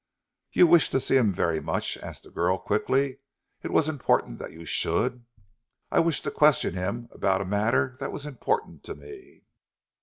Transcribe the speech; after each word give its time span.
"You 0.51 0.65
wished 0.65 0.91
to 0.93 0.99
see 0.99 1.15
him 1.15 1.31
very 1.31 1.59
much?" 1.59 1.95
asked 1.99 2.23
the 2.23 2.31
girl 2.31 2.57
quickly. 2.57 3.19
"It 3.61 3.69
was 3.69 3.87
important 3.87 4.39
that 4.39 4.51
you 4.51 4.65
should?" 4.65 5.25
"I 5.91 5.99
wished 5.99 6.23
to 6.23 6.31
question 6.31 6.73
him 6.73 7.07
upon 7.11 7.39
a 7.39 7.45
matter 7.45 7.97
that 7.99 8.11
was 8.11 8.25
important 8.25 8.83
to 8.85 8.95
me." 8.95 9.43